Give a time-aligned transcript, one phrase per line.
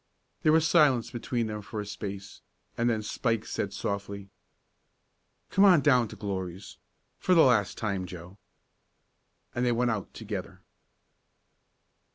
[0.41, 2.41] There was silence between them for a space,
[2.75, 4.31] and then Spike said softly:
[5.51, 6.77] "Come on down to Glory's
[7.19, 8.07] for the last time.
[8.07, 8.39] Joe."
[9.53, 10.63] And they went out together.